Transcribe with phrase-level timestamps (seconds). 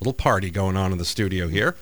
[0.00, 1.76] Little party going on in the studio here.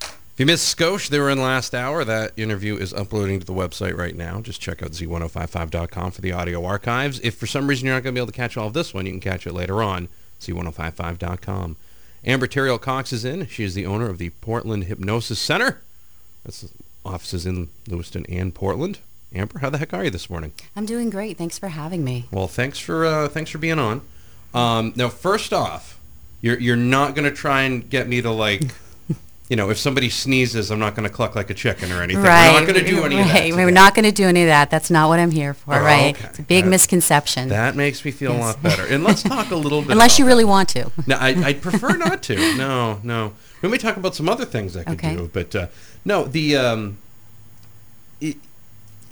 [0.00, 2.04] If you missed Skosh, they were in last hour.
[2.04, 4.40] That interview is uploading to the website right now.
[4.40, 7.18] Just check out z1055.com for the audio archives.
[7.20, 8.94] If for some reason you're not going to be able to catch all of this
[8.94, 10.08] one, you can catch it later on,
[10.40, 11.76] z1055.com.
[12.24, 13.46] Amber Theriault Cox is in.
[13.48, 15.80] She is the owner of the Portland Hypnosis Center.
[16.44, 16.68] That's
[17.04, 18.98] offices in Lewiston and Portland.
[19.34, 20.52] Amber, how the heck are you this morning?
[20.76, 21.36] I'm doing great.
[21.36, 22.26] Thanks for having me.
[22.30, 24.02] Well, thanks for uh, thanks for being on.
[24.54, 25.97] Um, now, first off,
[26.40, 28.62] you're you're not going to try and get me to like,
[29.48, 32.22] you know, if somebody sneezes, I'm not going to cluck like a chicken or anything.
[32.22, 32.52] Right.
[32.52, 33.26] We're not going to do any right.
[33.26, 33.64] of that.
[33.64, 34.70] We're not going to do any of that.
[34.70, 36.14] That's not what I'm here for, Oh, right?
[36.16, 36.28] okay.
[36.28, 37.48] It's a big That- misconception.
[37.48, 38.86] That makes me feel a lot better.
[38.86, 39.92] And let's talk a little bit.
[39.92, 40.30] Unless you that.
[40.30, 40.90] really want to.
[41.06, 42.36] No, I, I'd prefer not to.
[42.56, 43.32] No, no.
[43.62, 45.16] We may talk about some other things I could Okay.
[45.16, 45.66] do, but uh,
[46.04, 46.98] no, the um,
[48.20, 48.36] it,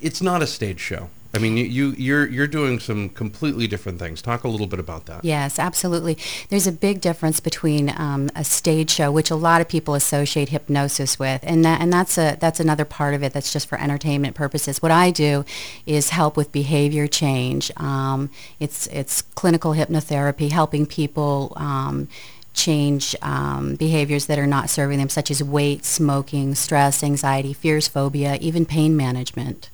[0.01, 1.09] it's not a stage show.
[1.35, 4.23] I mean, you, you you're you're doing some completely different things.
[4.23, 5.25] Talk a little bit about that.
[5.25, 6.17] Yes, absolutely.
[6.49, 10.51] There's a big difference between um, a stage show, which a lot of people associate
[10.51, 13.33] hypnosis with, and that, and that's a that's another part of it.
[13.33, 14.83] That's just for entertainment purposes.
[14.83, 15.45] What I do
[15.85, 17.71] is help with behavior change.
[17.77, 18.31] Um,
[18.61, 21.53] it's it's clinical hypnotherapy, helping people.
[21.57, 22.09] Um,
[22.57, 27.87] change um, behaviors that are not serving them, such as weight, smoking, stress, anxiety, fears,
[27.87, 29.69] phobia, even pain management.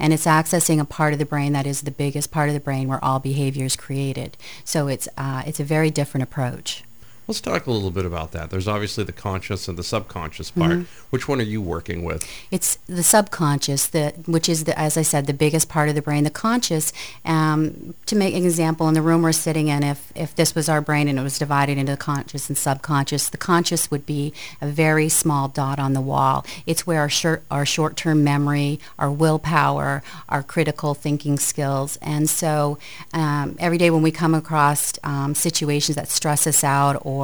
[0.00, 2.60] And it's accessing a part of the brain that is the biggest part of the
[2.60, 4.38] brain where all behavior is created.
[4.64, 6.84] So it's, uh, it's a very different approach.
[7.30, 8.50] Let's talk a little bit about that.
[8.50, 10.72] There's obviously the conscious and the subconscious part.
[10.72, 11.06] Mm-hmm.
[11.10, 12.28] Which one are you working with?
[12.50, 16.02] It's the subconscious, the, which is, the, as I said, the biggest part of the
[16.02, 16.24] brain.
[16.24, 16.92] The conscious,
[17.24, 20.68] um, to make an example, in the room we're sitting in, if, if this was
[20.68, 24.66] our brain and it was divided into conscious and subconscious, the conscious would be a
[24.66, 26.44] very small dot on the wall.
[26.66, 32.76] It's where our, short, our short-term memory, our willpower, our critical thinking skills, and so
[33.14, 37.19] um, every day when we come across um, situations that stress us out or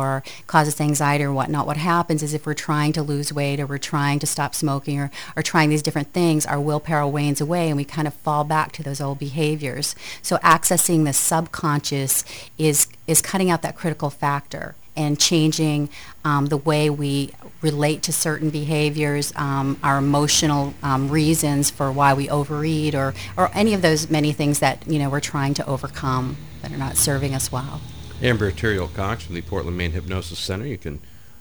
[0.46, 3.66] cause us anxiety or whatnot, what happens is if we're trying to lose weight or
[3.66, 7.68] we're trying to stop smoking or, or trying these different things, our willpower wanes away
[7.68, 9.94] and we kind of fall back to those old behaviors.
[10.22, 12.24] So accessing the subconscious
[12.58, 15.90] is, is cutting out that critical factor and changing
[16.24, 22.14] um, the way we relate to certain behaviors, um, our emotional um, reasons for why
[22.14, 25.66] we overeat, or, or any of those many things that you know we're trying to
[25.66, 27.80] overcome that are not serving us well.
[28.22, 30.66] Amber Theriault Cox from the Portland Maine Hypnosis Center.
[30.66, 31.00] You can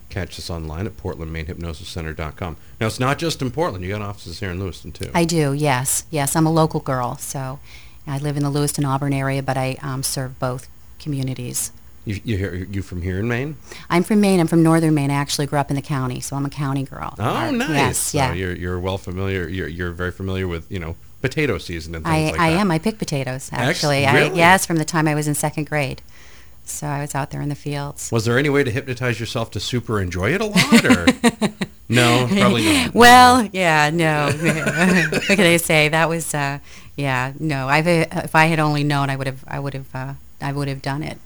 [0.09, 2.57] catch us online at portlandmainehypnosiscenter.com.
[2.79, 3.83] Now, it's not just in Portland.
[3.83, 5.09] You got offices here in Lewiston, too.
[5.13, 6.35] I do, yes, yes.
[6.35, 7.59] I'm a local girl, so
[8.05, 10.67] I live in the Lewiston Auburn area, but I um, serve both
[10.99, 11.71] communities.
[12.03, 13.57] You, you, you from here in Maine?
[13.89, 14.39] I'm from Maine.
[14.39, 15.09] I'm from northern Maine.
[15.09, 17.15] I actually grew up in the county, so I'm a county girl.
[17.17, 17.69] Oh, nice.
[17.69, 18.33] Yes, So yeah.
[18.33, 19.47] you're, you're well familiar.
[19.47, 22.59] You're, you're very familiar with, you know, potato season and things I, like I that.
[22.59, 22.69] am.
[22.69, 24.05] I pick potatoes, actually.
[24.05, 24.37] I, Really?
[24.37, 26.03] yes, from the time I was in second grade.
[26.65, 28.11] So I was out there in the fields.
[28.11, 31.05] Was there any way to hypnotize yourself to super enjoy it a lot, or
[31.89, 32.27] no?
[32.29, 32.85] Probably not.
[32.95, 34.25] Well, yeah, no.
[34.31, 35.89] what can I say?
[35.89, 36.59] That was, uh,
[36.95, 37.67] yeah, no.
[37.67, 40.51] I've, uh, if I had only known, I would have, I would have, uh, I
[40.51, 41.17] would have done it.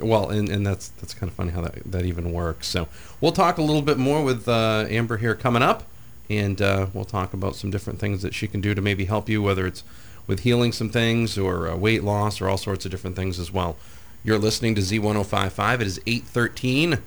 [0.00, 2.66] Well, and, and that's that's kind of funny how that, that even works.
[2.66, 2.88] So
[3.20, 5.84] we'll talk a little bit more with uh, Amber here coming up,
[6.28, 9.28] and uh, we'll talk about some different things that she can do to maybe help
[9.28, 9.84] you, whether it's
[10.26, 13.52] with healing some things or uh, weight loss or all sorts of different things as
[13.52, 13.76] well.
[14.24, 15.74] You're listening to Z1055.
[15.80, 16.98] It is 813.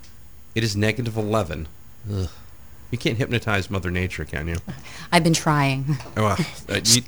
[0.56, 1.68] It is negative 11.
[2.14, 2.30] Ugh.
[2.92, 4.58] You can't hypnotize Mother Nature, can you?
[5.12, 5.98] I've been trying.
[6.16, 6.38] Oh, uh,
[6.70, 7.02] uh, you-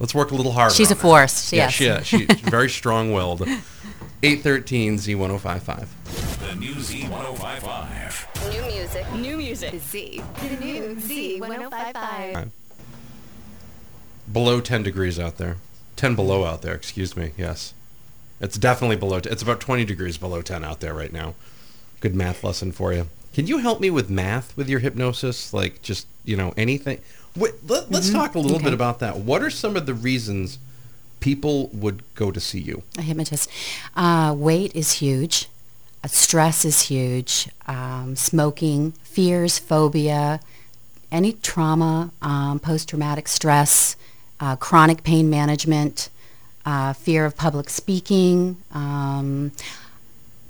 [0.00, 0.74] let's work a little harder.
[0.74, 1.02] She's on a that.
[1.02, 3.42] force, Yeah, she, uh, she's very strong-willed.
[4.24, 5.86] 813 Z1055.
[6.48, 8.52] The new Z1055.
[8.52, 9.12] New music.
[9.12, 9.80] New music.
[9.80, 10.22] Z.
[10.40, 12.50] The new Z1055.
[14.32, 15.56] Below 10 degrees out there.
[15.96, 17.32] 10 below out there, excuse me.
[17.36, 17.74] Yes.
[18.42, 19.20] It's definitely below.
[19.20, 21.34] T- it's about 20 degrees below 10 out there right now.
[22.00, 23.08] Good math lesson for you.
[23.32, 25.54] Can you help me with math with your hypnosis?
[25.54, 27.00] Like just, you know, anything?
[27.36, 28.64] Wait, let, us talk a little Okay.
[28.64, 29.16] bit about that.
[29.18, 30.58] What are some of the reasons
[31.20, 32.82] people would go to see you?
[32.98, 33.48] a hypnotist.
[33.94, 35.48] Uh, weight is huge.
[36.04, 37.48] Uh, stress is huge.
[37.66, 40.40] Um, smoking, fears, phobia,
[41.12, 43.96] any trauma, um, post-traumatic stress,
[44.40, 46.10] uh, chronic pain management,
[46.64, 49.50] uh, fear of public speaking, um,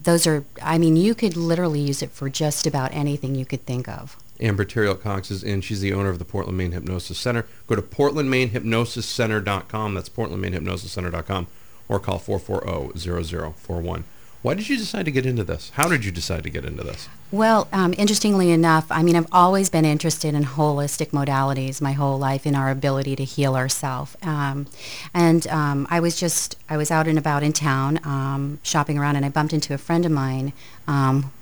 [0.03, 3.65] those are, I mean, you could literally use it for just about anything you could
[3.65, 4.17] think of.
[4.41, 5.61] Amber Theriault Cox is in.
[5.61, 7.47] She's the owner of the Portland, Maine Hypnosis Center.
[7.69, 9.95] Go to portlandmainehypnosiscenter.com.
[9.95, 11.47] That's portlandmainehypnosiscenter.com
[11.89, 14.03] or call 440-0041.
[14.43, 15.71] Why did you decide to get into this?
[15.75, 17.09] How did you decide to get into this?
[17.31, 22.19] Well, um, interestingly enough, I mean, I've always been interested in holistic modalities my whole
[22.19, 24.17] life in our ability to heal ourselves.
[24.21, 24.67] Um,
[25.15, 29.15] and um, I was just, I was out and about in town um, shopping around
[29.15, 30.53] and I bumped into a friend of mine
[30.89, 31.33] um,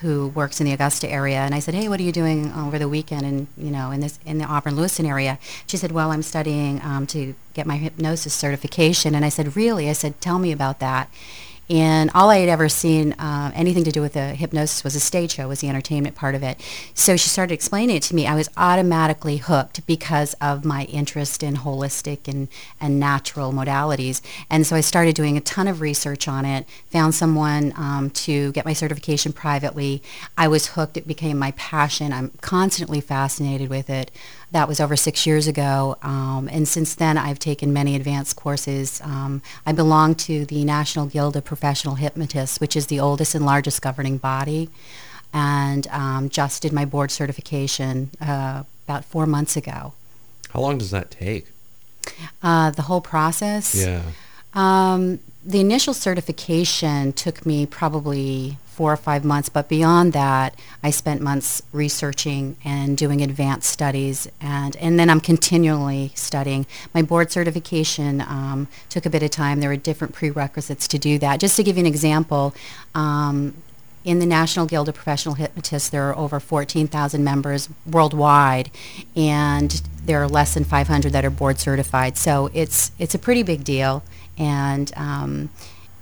[0.00, 2.78] who works in the Augusta area, and I said, "Hey, what are you doing over
[2.78, 6.12] the weekend?" And you know, in this in the Auburn Lewiston area, she said, "Well,
[6.12, 10.38] I'm studying um, to get my hypnosis certification." And I said, "Really?" I said, "Tell
[10.38, 11.08] me about that."
[11.68, 15.00] And all I had ever seen uh, anything to do with the hypnosis was a
[15.00, 16.60] stage show, was the entertainment part of it.
[16.94, 18.26] So she started explaining it to me.
[18.26, 22.48] I was automatically hooked because of my interest in holistic and,
[22.80, 24.20] and natural modalities.
[24.48, 28.52] And so I started doing a ton of research on it, found someone um, to
[28.52, 30.02] get my certification privately.
[30.38, 30.96] I was hooked.
[30.96, 32.12] It became my passion.
[32.12, 34.12] I'm constantly fascinated with it.
[34.52, 35.98] That was over six years ago.
[36.02, 39.00] Um, and since then, I've taken many advanced courses.
[39.02, 43.44] Um, I belong to the National Guild of Professional Hypnotists, which is the oldest and
[43.44, 44.70] largest governing body.
[45.32, 49.92] And um, just did my board certification uh, about four months ago.
[50.50, 51.48] How long does that take?
[52.42, 53.74] Uh, the whole process?
[53.74, 54.02] Yeah.
[54.56, 60.90] Um, the initial certification took me probably four or five months, but beyond that, I
[60.90, 66.66] spent months researching and doing advanced studies, and, and then I'm continually studying.
[66.92, 69.60] My board certification um, took a bit of time.
[69.60, 71.40] There were different prerequisites to do that.
[71.40, 72.54] Just to give you an example,
[72.94, 73.54] um,
[74.06, 78.70] in the National Guild of Professional Hypnotists, there are over 14,000 members worldwide,
[79.16, 82.16] and there are less than 500 that are board certified.
[82.16, 84.04] So it's it's a pretty big deal,
[84.38, 85.50] and um,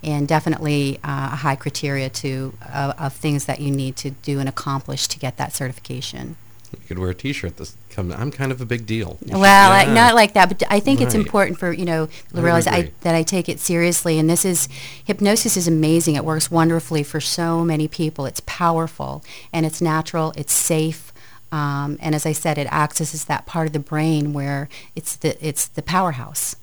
[0.03, 4.39] and definitely uh, a high criteria to uh, of things that you need to do
[4.39, 6.37] and accomplish to get that certification.
[6.71, 7.57] You could wear a T-shirt.
[7.95, 8.11] Come.
[8.11, 9.17] I'm kind of a big deal.
[9.25, 9.93] You Well, should- yeah.
[9.93, 13.15] not like that, but I think it's important for you know to realize I, that
[13.15, 14.19] I take it seriously.
[14.19, 14.67] And this is
[15.03, 16.15] hypnosis is amazing.
[16.15, 18.25] It works wonderfully for so many people.
[18.25, 20.33] It's powerful and it's natural.
[20.35, 21.11] It's safe.
[21.51, 25.37] Um, and as I said, it accesses that part of the brain where it's the
[25.45, 26.55] it's the powerhouse.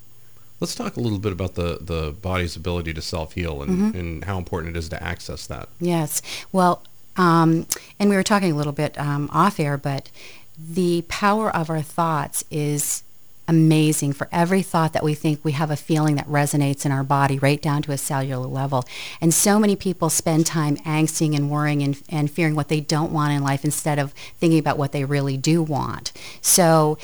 [0.59, 3.97] Let's talk a little bit about the, the body's ability to self-heal and, Mm-hmm.
[3.99, 5.67] and how important it is to access that.
[5.81, 6.21] Yes.
[6.53, 6.83] Well,
[7.17, 7.67] um,
[7.99, 10.09] and we were talking a little bit um, off air, but
[10.57, 13.03] the power of our thoughts is
[13.47, 14.13] amazing.
[14.13, 17.39] For every thought that we think, we have a feeling that resonates in our body
[17.39, 18.85] right down to a cellular level.
[19.19, 23.11] And so many people spend time angsting and worrying and, and fearing what they don't
[23.11, 26.11] want in life instead of thinking about what they really do want.
[26.41, 26.97] So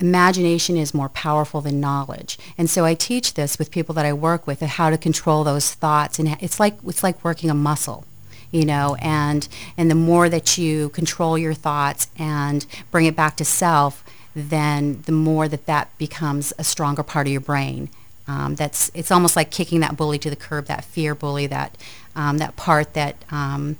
[0.00, 2.38] imagination is more powerful than knowledge.
[2.56, 5.74] And so I teach this with people that I work with, how to control those
[5.74, 6.18] thoughts.
[6.18, 8.04] And it's like, it's like working a muscle,
[8.50, 13.36] you know, and, and the more that you control your thoughts and bring it back
[13.36, 14.04] to self,
[14.34, 17.88] then the more that that becomes a stronger part of your brain.
[18.28, 21.76] Um, that's, it's almost like kicking that bully to the curb, that fear bully, that,
[22.14, 23.76] um, that part that, um,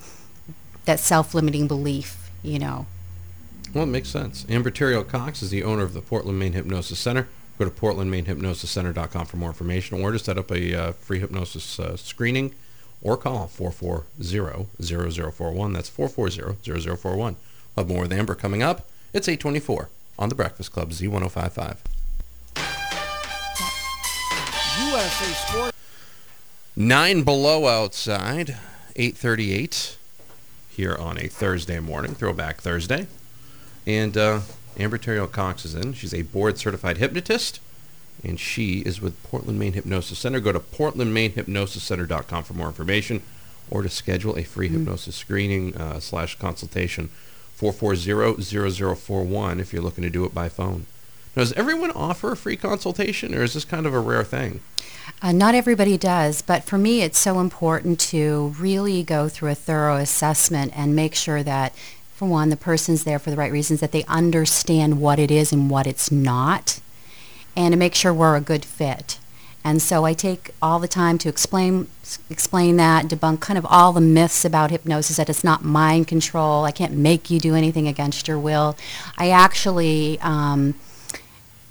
[0.84, 2.86] that self-limiting belief, you know.
[3.74, 4.46] Well, it makes sense.
[4.48, 7.28] Amber Theriault Cox is the owner of the Portland Maine Hypnosis Center.
[7.58, 11.96] Go to portlandmainehypnosiscenter.com for more information or to set up a uh, free hypnosis uh,
[11.96, 12.54] screening
[13.06, 15.72] or call 440-0041.
[15.72, 17.16] That's 440-0041.
[17.16, 17.36] We'll
[17.76, 18.88] have more with Amber coming up.
[19.12, 21.76] It's 824 on The Breakfast Club, Z1055.
[24.88, 25.76] USA Sports.
[26.74, 28.56] Nine below outside,
[28.96, 29.96] 838
[30.68, 33.06] here on a Thursday morning, Throwback Thursday.
[33.86, 34.40] And uh,
[34.78, 35.92] Amber Theriault Cox is in.
[35.94, 37.60] She's a board certified hypnotist,
[38.24, 40.40] and she is with Portland Maine Hypnosis Center.
[40.40, 43.22] Go to portlandmainehypnosiscenter.com for more information
[43.70, 47.10] or to schedule a free hypnosis screening uh, slash consultation,
[47.58, 50.86] 440-0041 if you're looking to do it by phone.
[51.34, 54.60] Now, does everyone offer a free consultation, or is this kind of a rare thing?
[55.22, 59.54] Uh, not everybody does, but for me, it's so important to really go through a
[59.54, 61.74] thorough assessment and make sure that,
[62.14, 65.52] for one, the person's there for the right reasons, that they understand what it is
[65.52, 66.80] and what it's not,
[67.56, 69.18] and to make sure we're a good fit.
[69.64, 71.88] And so I take all the time to explain
[72.30, 76.64] explain that, debunk kind of all the myths about hypnosis that it's not mind control.
[76.64, 78.76] I can't make you do anything against your will.
[79.18, 80.76] I actually um,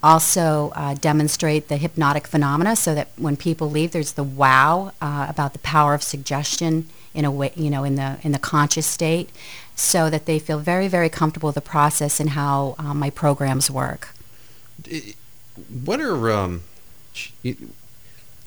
[0.05, 5.25] also uh, demonstrate the hypnotic phenomena so that when people leave there's the wow uh,
[5.27, 8.85] about the power of suggestion in a way you know in the in the conscious
[8.85, 9.29] state
[9.75, 13.71] so that they feel very very comfortable with the process and how uh, my programs
[13.71, 14.13] work
[15.83, 16.63] what are um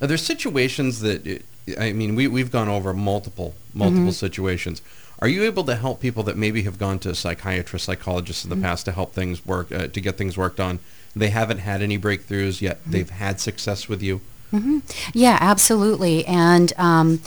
[0.00, 1.44] are there situations that it,
[1.78, 4.80] I mean, we we've gone over multiple multiple situations.
[5.20, 8.56] Are you able to help people that maybe have gone to psychiatrists, psychologists in the
[8.56, 10.78] past to help things work, uh, to get things worked on?
[11.16, 12.78] They haven't had any breakthroughs yet.
[12.86, 14.20] They've had success with you.
[15.12, 16.24] Yeah, absolutely.
[16.24, 17.20] And um,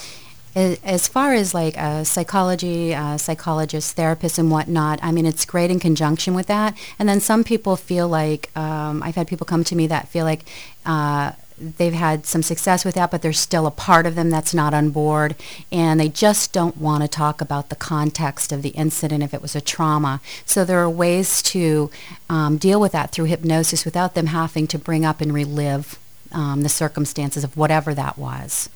[0.55, 5.71] as far as like uh, psychology, uh, psychologists, therapists, and whatnot, I mean, it's great
[5.71, 6.77] in conjunction with that.
[6.99, 10.25] And then some people feel like um, I've had people come to me that feel
[10.25, 10.45] like.
[10.85, 11.33] Uh,
[11.77, 14.73] They've had some success with that, but there's still a part of them that's not
[14.73, 15.35] on board,
[15.71, 19.43] and they just don't want to talk about the context of the incident if it
[19.43, 20.21] was a trauma.
[20.43, 21.91] So there are ways to
[22.31, 25.99] um, deal with that through hypnosis without them having to bring up and relive
[26.31, 28.67] um, the circumstances of whatever that was.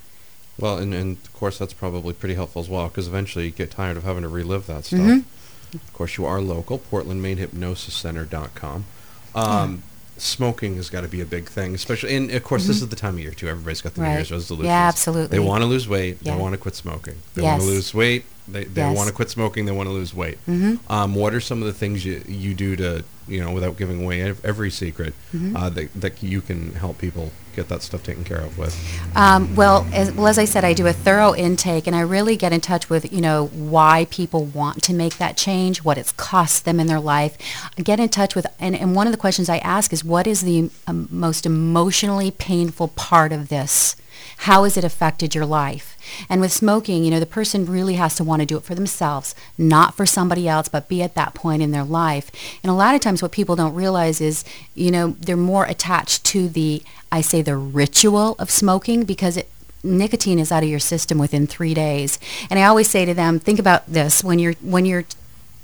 [0.58, 3.72] Well, and, and of course that's probably pretty helpful as well because eventually you get
[3.72, 5.00] tired of having to relive that stuff.
[5.00, 5.76] Mm-hmm.
[5.76, 8.86] Of course, you are local, portlandmainehypnosiscenter.com.
[9.34, 9.84] Um,
[10.18, 12.96] Smoking has got to be a big thing, especially, and of course, this is the
[12.96, 13.50] time of year too.
[13.50, 14.16] Everybody's got the New Mm-hmm.
[14.16, 14.68] Year's resolutions.
[14.68, 15.38] Yeah, absolutely.
[15.38, 16.20] They want to lose weight.
[16.22, 16.36] Yeah.
[16.36, 17.16] They want to quit smoking.
[17.34, 18.24] They want to lose weight.
[18.48, 18.96] They, they Yes.
[18.96, 19.66] want to quit smoking.
[19.66, 20.38] They want to lose weight.
[20.48, 20.92] Mm-hmm.
[20.92, 24.04] Um, what are some of the things you, you do to, you know, without giving
[24.04, 25.56] away every secret, Mm-hmm.
[25.56, 28.76] uh, that, that you can help people get that stuff taken care of with?
[29.16, 32.36] Um, well, as, well, as I said, I do a thorough intake, and I really
[32.38, 36.12] get in touch with you know why people want to make that change, what it's
[36.12, 37.38] cost them in their life.
[37.78, 40.28] I get in touch with, and, and one of the questions I ask is, what
[40.28, 43.96] is the um, most emotionally painful part of this?
[44.40, 45.95] How has it affected your life?
[46.30, 48.76] And with smoking, you know, the person really has to want to do it for
[48.76, 52.32] themselves, not for somebody else, but be at that point in their life.
[52.64, 54.44] And a lot of times what people don't realize is,
[54.74, 56.82] you know, they're more attached to the,
[57.12, 59.50] I say the ritual of smoking because it,
[59.84, 62.20] nicotine is out of your system within three days.
[62.50, 65.06] And I always say to them, think about this, when you're, when you're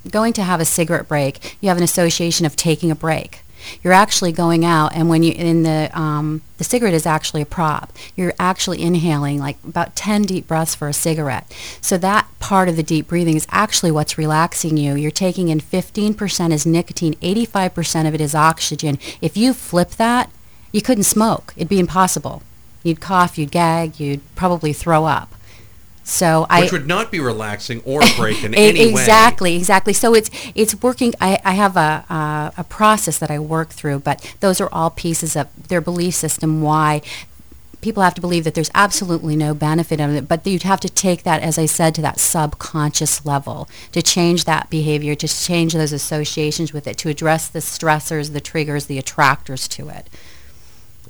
[0.09, 3.41] going to have a cigarette break, you have an association of taking a break.
[3.83, 7.45] You're actually going out, and when you in the um, the cigarette is actually a
[7.47, 7.91] prop.
[8.15, 11.51] You're actually inhaling like about 10 deep breaths for a cigarette.
[11.81, 14.93] So that part of the deep breathing is actually what's relaxing you.
[14.95, 18.99] You're taking in 15% is nicotine, 85% of it is oxygen.
[19.21, 20.29] If you flip that,
[20.71, 21.53] you couldn't smoke.
[21.57, 22.43] It'd be impossible.
[22.83, 25.33] You'd cough, you'd gag, you'd probably throw up.
[26.03, 28.89] So I Which would not be relaxing or break in any way.
[28.89, 29.93] exactly, exactly.
[29.93, 31.13] So it's it's working.
[31.21, 34.89] I, I have a, a a process that I work through, but those are all
[34.89, 36.61] pieces of their belief system.
[36.61, 37.01] Why
[37.81, 40.89] people have to believe that there's absolutely no benefit in it, but you'd have to
[40.89, 45.73] take that, as I said, to that subconscious level to change that behavior, to change
[45.73, 50.07] those associations with it, to address the stressors, the triggers, the attractors to it.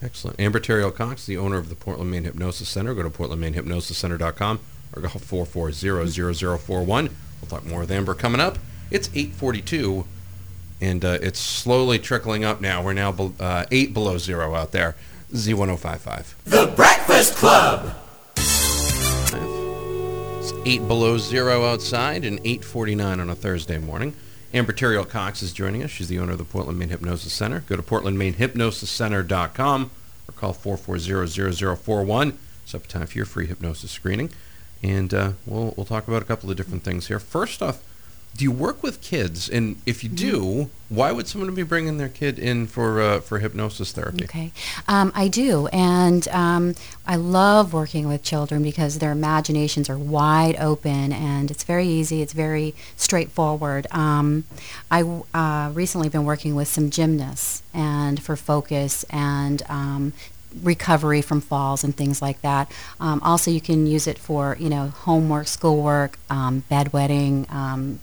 [0.01, 0.39] Excellent.
[0.39, 2.93] Amber Theriault Cox, the owner of the Portland Maine Hypnosis Center.
[2.93, 4.59] Go to portlandmainehypnosiscenter.com
[4.95, 6.87] or call 440-0041.
[6.87, 7.09] We'll
[7.49, 8.57] talk more with Amber coming up.
[8.89, 10.05] It's 842,
[10.81, 12.83] and uh, it's slowly trickling up now.
[12.83, 14.95] We're now bel- uh, 8 below zero out there.
[15.33, 16.33] Z1055.
[16.45, 17.95] The Breakfast Club.
[20.43, 24.13] It's 8 below zero outside and 849 on a Thursday morning.
[24.53, 25.89] Amber Theriault Cox is joining us.
[25.91, 27.61] She's the owner of the Portland Maine Hypnosis Center.
[27.69, 29.91] Go to portlandmainehypnosiscenter.com
[30.27, 32.33] or call 440-0041.
[32.65, 34.29] Set up time for your free hypnosis screening.
[34.83, 37.19] And uh, we'll, we'll talk about a couple of different things here.
[37.19, 37.81] First off,
[38.35, 39.49] do you work with kids?
[39.49, 43.39] And if you do, why would someone be bringing their kid in for, uh, for
[43.39, 44.23] hypnosis therapy?
[44.23, 44.51] Okay,
[44.87, 50.55] um, I do, and um, I love working with children because their imaginations are wide
[50.57, 52.21] open, and it's very easy.
[52.21, 53.87] It's very straightforward.
[53.91, 54.45] Um,
[54.89, 55.01] I
[55.33, 60.13] uh, recently been working with some gymnasts, and for focus and um,
[60.61, 62.71] recovery from falls and things like that.
[62.99, 67.51] Um, also, you can use it for you know homework, schoolwork, um, bedwetting.
[67.51, 67.99] Um,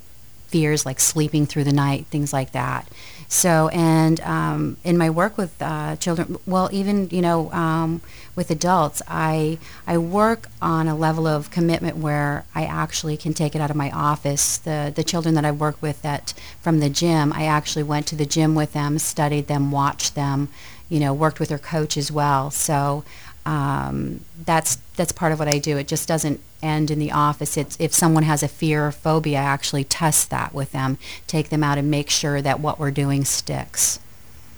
[0.48, 2.88] fears like sleeping through the night, things like that.
[3.28, 8.00] So, and um, in my work with uh, children, well, even you know, um,
[8.34, 13.54] with adults, I I work on a level of commitment where I actually can take
[13.54, 14.56] it out of my office.
[14.56, 18.16] The the children that I work with at from the gym, I actually went to
[18.16, 20.48] the gym with them, studied them, watched them,
[20.88, 22.50] you know, worked with her coach as well.
[22.50, 23.04] So.
[23.47, 25.78] Um, that's that's part of what I do.
[25.78, 27.57] It just doesn't end in the office.
[27.57, 31.49] It's if someone has a fear or phobia, I actually test that with them, take
[31.49, 34.00] them out, and make sure that what we're doing sticks.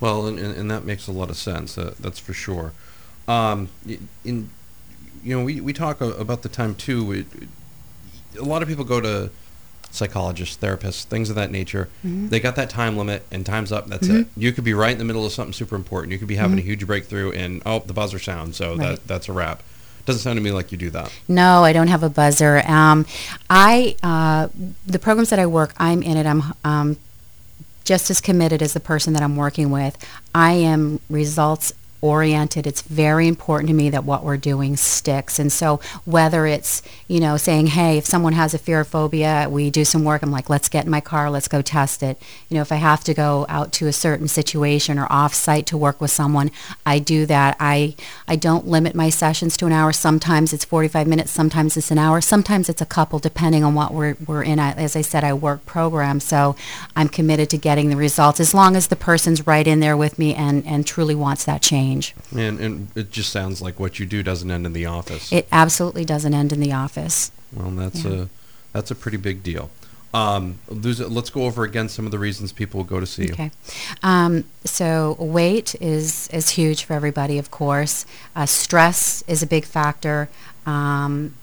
[0.00, 1.78] Well, and, and, and that makes a lot of sense.
[1.78, 2.72] Uh, that's for sure.
[3.28, 3.68] Um,
[4.24, 4.50] in
[5.22, 7.12] you know, we, we talk about the time too.
[7.12, 7.26] It,
[8.38, 9.30] a lot of people go to
[9.90, 11.88] psychologists, therapists, things of that nature.
[12.04, 13.86] They got that time limit, and time's up.
[13.88, 14.26] That's it.
[14.36, 16.12] You could be right in the middle of something super important.
[16.12, 18.56] You could be having a huge breakthrough, and oh, the buzzer sounds.
[18.56, 18.90] So Right.
[18.90, 19.62] that that's a wrap.
[20.06, 21.12] Doesn't sound to me like you do that.
[21.28, 22.62] No, I don't have a buzzer.
[22.66, 23.04] Um,
[23.50, 24.48] I uh,
[24.86, 26.26] the programs that I work, I'm in it.
[26.26, 26.96] I'm um,
[27.84, 29.96] just as committed as the person that I'm working with.
[30.34, 32.66] I am results oriented.
[32.66, 35.38] It's very important to me that what we're doing sticks.
[35.38, 39.48] And so whether it's, you know, saying, hey, if someone has a fear of phobia,
[39.50, 40.22] we do some work.
[40.22, 42.20] I'm like, let's get in my car, let's go test it.
[42.48, 45.66] You know, if I have to go out to a certain situation or off site
[45.66, 46.50] to work with someone,
[46.86, 47.56] I do that.
[47.60, 47.94] I,
[48.26, 49.92] I don't limit my sessions to an hour.
[49.92, 53.92] Sometimes it's 45 minutes, sometimes it's an hour, sometimes it's a couple depending on what
[53.92, 54.58] we're, we're in.
[54.58, 56.56] I, as I said, I work program, so
[56.96, 60.18] I'm committed to getting the results as long as the person's right in there with
[60.18, 61.89] me and, and truly wants that change.
[62.36, 65.32] And, and it just sounds like what you do doesn't end in the office.
[65.32, 67.30] It absolutely doesn't end in the office.
[67.52, 68.12] well, that's Yeah.
[68.12, 68.26] a
[68.72, 69.68] that's a pretty big deal.
[70.12, 73.32] Um, let's go over again some of the reasons people will go to see you.
[73.32, 73.50] Okay.
[74.02, 78.06] Um, so weight is, is huge for everybody, of course.
[78.34, 80.28] Uh, stress is a big factor.
[80.66, 81.34] Um,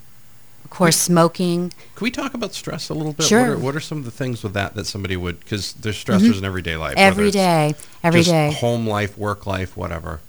[0.65, 1.71] of course, smoking.
[1.95, 3.25] Can we talk about stress a little bit?
[3.25, 3.41] Sure.
[3.41, 6.03] What are, what are some of the things with that that somebody would because there's
[6.03, 6.95] stressors in everyday life.
[6.97, 7.73] Every day.
[8.03, 8.51] Every day.
[8.59, 10.19] Home life, work life, whatever.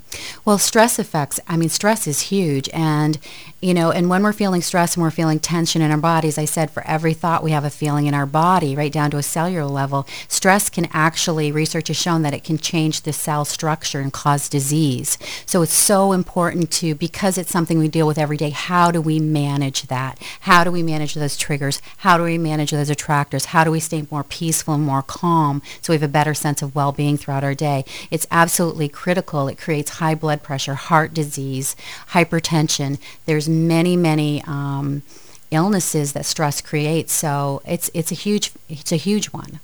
[0.45, 2.69] Well, stress affects, I mean, stress is huge.
[2.73, 3.19] And,
[3.61, 6.45] you know, and when we're feeling stress and we're feeling tension in our bodies, I
[6.45, 9.23] said for every thought we have a feeling in our body, right down to a
[9.23, 10.07] cellular level.
[10.29, 14.49] Stress can actually, research has shown that it can change the cell structure and cause
[14.49, 15.19] disease.
[15.45, 19.01] So it's so important to, because it's something we deal with every day, how do
[19.01, 20.23] we manage that?
[20.41, 21.83] How do we manage those triggers?
[21.99, 23.47] How do we manage those attractors?
[23.47, 26.63] How do we stay more peaceful and more calm so we have a better sense
[26.63, 27.85] of well-being throughout our day?
[28.09, 29.49] It's absolutely critical.
[29.49, 31.75] It creates high blood pressure, heart disease,
[32.11, 33.01] hypertension.
[33.27, 35.03] There's many, many um,
[35.51, 37.13] illnesses that stress creates.
[37.13, 39.61] So it's it's a huge it's a huge one.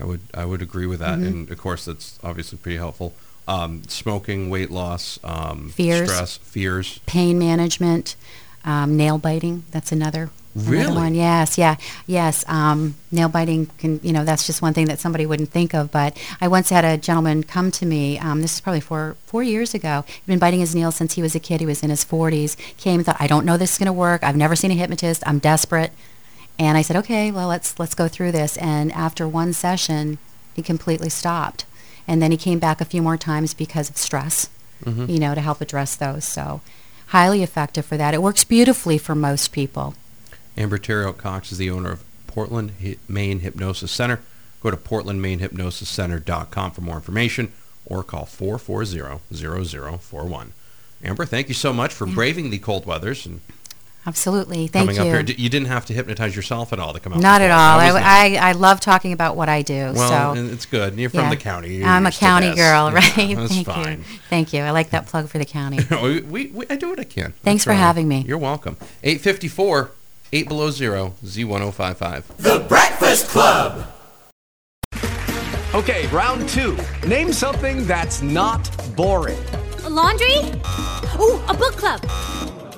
[0.00, 1.22] I would I would agree with Mm-hmm.
[1.22, 3.12] that, and of course that's obviously pretty helpful.
[3.48, 6.08] Um, smoking, weight loss, um, Fears.
[6.10, 7.00] stress, fears.
[7.06, 8.14] Pain management,
[8.64, 9.64] um, nail biting.
[9.70, 10.30] That's another.
[10.82, 11.14] another one.
[11.14, 11.76] Yes, yeah,
[12.06, 12.44] yes.
[12.48, 15.92] Um, nail biting can, you know, that's just one thing that somebody wouldn't think of.
[15.92, 18.18] But I once had a gentleman come to me.
[18.18, 20.04] Um, this is probably four four years ago.
[20.06, 21.60] He'd been biting his nails since he was a kid.
[21.60, 22.56] He was in his 40s.
[22.78, 24.24] Came and thought, I don't know this is going to work.
[24.24, 25.22] I've never seen a hypnotist.
[25.24, 25.92] I'm desperate.
[26.58, 28.56] And I said, okay, well, let's let's go through this.
[28.58, 30.18] And after one session,
[30.54, 31.64] he completely stopped.
[32.08, 34.48] And then he came back a few more times because of stress,
[35.08, 36.24] you know, to help address those.
[36.24, 36.60] So
[37.10, 38.14] highly effective for that.
[38.14, 39.94] It works beautifully for most people.
[40.56, 42.72] Amber Theriault Cox is the owner of Portland
[43.08, 44.20] Maine Hypnosis Center.
[44.62, 47.52] Go to portlandmainehypnosiscenter.com for more information
[47.86, 50.48] or call 440-0041.
[51.02, 53.40] Amber, thank you so much for braving the cold weathers and
[54.06, 54.66] Absolutely.
[54.66, 55.18] Thank coming you.
[55.18, 55.36] up here.
[55.36, 57.20] You didn't have to hypnotize yourself at all to come out.
[57.20, 57.78] Not at all.
[57.80, 58.38] I.
[58.40, 59.92] I, I love talking about what I do.
[59.94, 60.96] well, so it's good.
[60.98, 61.30] You're from yeah.
[61.30, 61.76] the county.
[61.76, 62.56] You're I'm a county this.
[62.56, 63.36] girl, Yeah, right?
[63.36, 63.98] That's Thank fine.
[63.98, 64.04] you.
[64.30, 64.62] Thank you.
[64.62, 65.78] I like that plug for the county.
[66.02, 67.32] we, we, we, I do what I can.
[67.42, 67.76] Thanks That's for right.
[67.76, 68.24] having me.
[68.26, 68.76] You're welcome.
[69.02, 69.90] 854,
[70.32, 72.22] 8 below zero, Z1055.
[72.38, 73.86] The Breakfast Club.
[75.74, 76.76] Okay, round two.
[77.06, 79.38] Name something that's not boring.
[79.84, 80.36] A laundry?
[81.20, 82.00] Ooh, a book club.